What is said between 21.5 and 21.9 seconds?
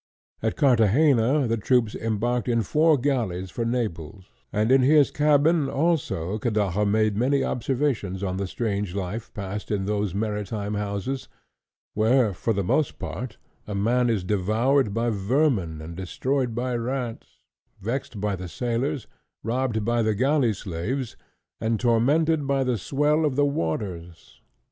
and